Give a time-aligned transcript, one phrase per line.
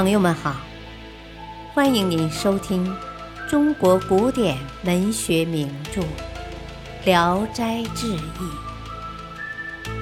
[0.00, 0.56] 朋友们好，
[1.74, 2.90] 欢迎您收听
[3.46, 6.00] 中国古典文学名著
[7.04, 8.18] 《聊斋志异》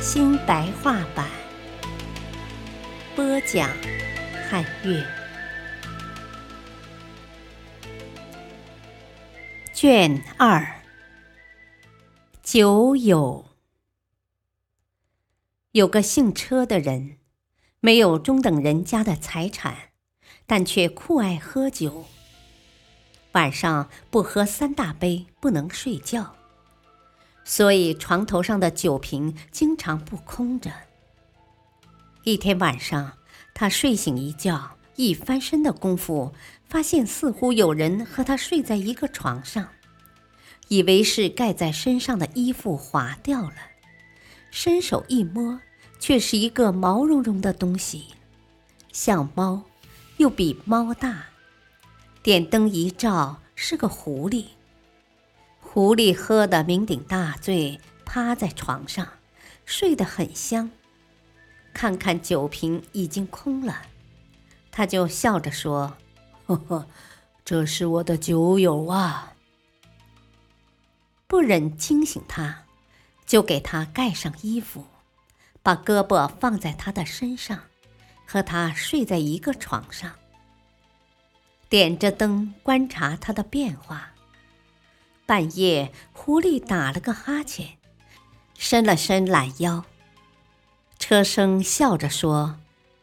[0.00, 1.28] 新白话版，
[3.16, 3.68] 播讲
[4.48, 5.04] 汉乐，
[9.74, 10.64] 卷二，
[12.44, 13.46] 酒友。
[15.72, 17.16] 有个姓车的人。
[17.80, 19.87] 没有中等人家的财产，
[20.48, 22.06] 但却酷爱喝酒。
[23.32, 26.34] 晚上不喝三大杯不能睡觉，
[27.44, 30.72] 所以床头上的酒瓶经常不空着。
[32.24, 33.12] 一天晚上，
[33.54, 36.32] 他睡醒一觉，一翻身的功夫，
[36.66, 39.68] 发现似乎有人和他睡在一个床上，
[40.66, 43.54] 以为是盖在身上的衣服滑掉了，
[44.50, 45.60] 伸手一摸。
[46.00, 48.04] 却是一个毛茸茸的东西，
[48.92, 49.64] 像猫，
[50.18, 51.26] 又比猫大。
[52.22, 54.44] 点灯一照，是个狐狸。
[55.60, 59.08] 狐狸喝得酩酊大醉，趴在床上，
[59.64, 60.70] 睡得很香。
[61.72, 63.82] 看看酒瓶已经空了，
[64.70, 65.96] 他就笑着说
[66.46, 66.86] ：“呵呵，
[67.44, 69.34] 这是我的酒友啊。”
[71.28, 72.64] 不忍惊醒他，
[73.24, 74.86] 就给他盖上衣服。
[75.62, 77.60] 把胳膊放在他的身上，
[78.30, 80.12] 和他睡在一个床上。
[81.70, 84.10] 点着灯观察他的变化。
[85.24, 87.78] 半夜，狐狸打了个哈欠，
[88.58, 89.84] 伸了伸懒腰。
[90.98, 92.58] 车生笑着说：“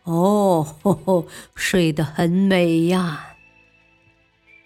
[0.06, 3.36] 哦，吼吼，睡得很美呀。”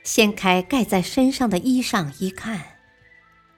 [0.03, 2.77] 掀开盖在身上的衣裳一看，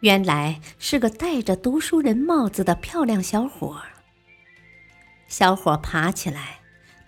[0.01, 3.89] 原来是个戴着读书人帽子的漂亮小伙儿。
[5.27, 6.60] 小伙爬起来，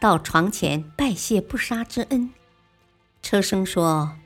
[0.03, 2.31] 到床前拜谢不杀之恩。
[3.21, 4.17] 车生说：“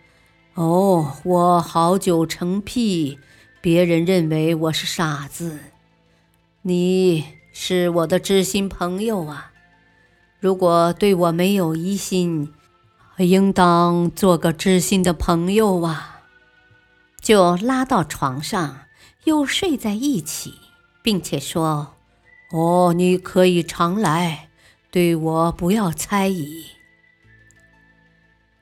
[0.57, 3.19] 哦，我好酒成癖，
[3.61, 5.59] 别人认为我是傻子。
[6.63, 9.51] 你是我的知心朋友啊，
[10.39, 12.51] 如果对我没有疑心，
[13.19, 16.23] 应当做个知心的朋友啊。”
[17.21, 18.79] 就拉到床上，
[19.25, 20.55] 又睡在一起，
[21.03, 21.93] 并且说。
[22.51, 24.46] 哦，你可以常来，
[24.89, 26.67] 对我不要猜疑。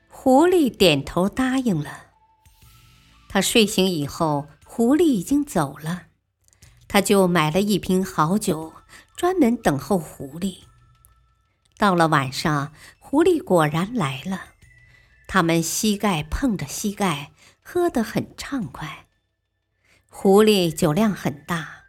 [0.08, 2.06] 狐狸点头答应了。
[3.28, 6.06] 他睡醒以后，狐狸已经走了，
[6.88, 8.72] 他就买了一瓶好酒，
[9.16, 10.64] 专门等候狐狸。
[11.78, 14.54] 到了晚上，狐狸果然来了，
[15.28, 17.32] 他们膝盖碰着膝盖，
[17.62, 19.06] 喝得很畅快。
[20.08, 21.84] 狐狸酒量很大。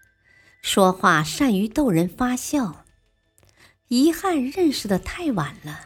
[0.62, 2.84] 说话善于逗人发笑，
[3.90, 5.82] 遗憾认识的太晚了。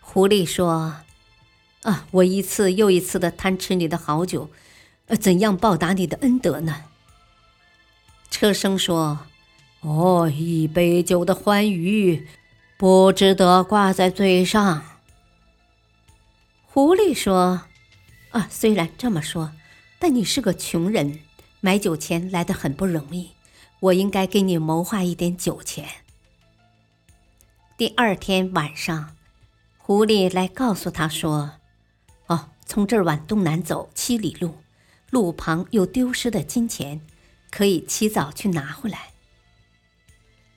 [0.00, 0.96] 狐狸说
[1.82, 4.50] ：“啊，我一次又一次的贪吃你的好酒，
[5.06, 6.84] 呃，怎样报答你的恩德呢？”
[8.30, 9.26] 车生说
[9.82, 12.26] ：“哦，一杯酒的欢愉，
[12.76, 14.84] 不值得挂在嘴上。”
[16.66, 17.62] 狐狸说
[18.32, 19.52] ：“啊，虽然这么说，
[19.98, 21.20] 但你是个穷人，
[21.60, 23.30] 买酒钱来的很不容易。”
[23.82, 25.88] 我应该给你谋划一点酒钱。
[27.82, 29.16] 第二天晚上，
[29.76, 31.54] 狐狸来告诉他说
[32.28, 34.58] ：“哦，从这儿往东南走七里路，
[35.10, 37.00] 路旁有丢失的金钱，
[37.50, 39.10] 可以起早去拿回来。”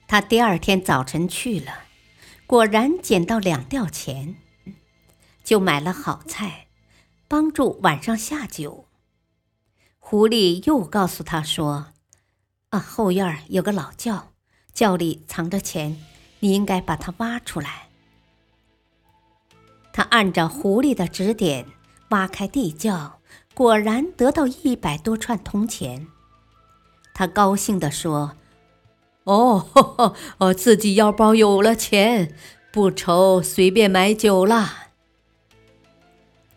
[0.06, 1.80] 他第二天早晨去了，
[2.46, 4.36] 果然捡到两吊钱，
[5.42, 6.68] 就买了好菜，
[7.26, 8.86] 帮助晚上下酒。
[9.98, 11.88] 狐狸又告诉他说。
[12.70, 14.32] 啊，后院有个老窖，
[14.72, 16.00] 窖里藏着钱，
[16.46, 17.88] 你应该把它挖出来。
[19.92, 21.66] 他按照狐狸的指点
[22.10, 23.18] 挖开地窖，
[23.52, 26.06] 果然得到一百多串铜钱。
[27.12, 28.36] 他高兴地说
[29.24, 32.36] ：“哦，哦， 自己腰包有了钱，
[32.70, 34.90] 不愁随便买酒了。”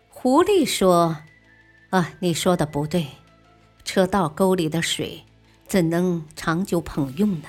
[0.09, 1.17] 狐狸说
[1.89, 3.07] ：“啊，你说的不对，
[3.83, 5.23] 车道沟里的水。”
[5.67, 7.47] 怎能长久捧用呢？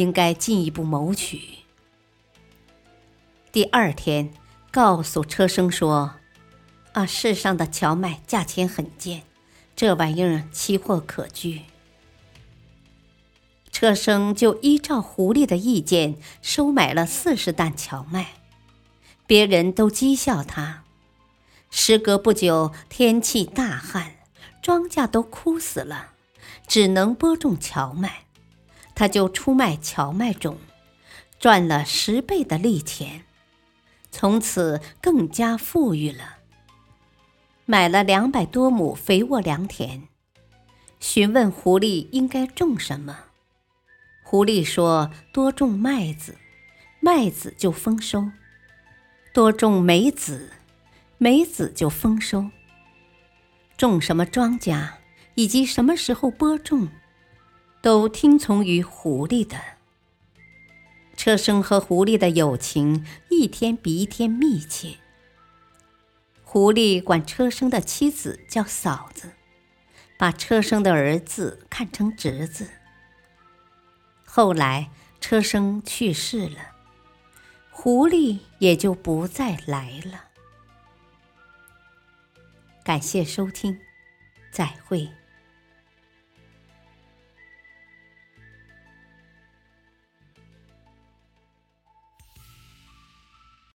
[0.00, 1.40] 应该进一步谋取。
[3.52, 4.32] 第二天，
[4.70, 6.14] 告诉车生说
[6.94, 9.24] ：“啊，世上的荞麦价钱很贱，
[9.76, 11.60] 这玩意儿奇货可居。”
[13.70, 18.32] 车生就依照狐狸的意见收买了四十担荞麦，
[19.26, 20.84] 别人都讥笑他。
[21.70, 24.16] 时隔不久，天气大旱，
[24.62, 26.12] 庄稼都枯死了。
[26.66, 28.24] 只能播种荞麦，
[29.00, 30.58] 他就出卖荞麦种，
[31.38, 33.24] 赚了十倍的利钱。
[34.10, 36.36] 从此更加富裕了，
[37.64, 40.02] 买了两百多亩肥沃良田。
[40.98, 43.16] 询问狐狸应该种什么，
[44.22, 46.36] 狐狸说：“多种麦子，
[47.00, 48.30] 麦子就丰收；
[49.32, 50.52] 多种梅子，
[51.16, 52.50] 梅子就丰收。
[53.78, 54.90] 种什么庄稼，
[55.36, 56.86] 以及什么时候播种，
[57.82, 59.56] 都听从于狐狸的。”
[61.16, 64.96] 车生和狐狸的友情一天比一天密切。
[66.42, 69.32] 狐狸管车生的妻子叫嫂子。
[70.20, 72.68] 把车生的儿子看成侄子。
[74.26, 76.72] 后来车生去世了，
[77.70, 80.24] 狐狸也就不再来了。
[82.84, 83.80] 感谢收听，
[84.52, 85.08] 再会。